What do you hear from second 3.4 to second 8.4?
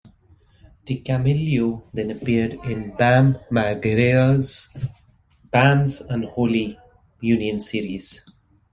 Margera's "Bam's Unholy Union" series.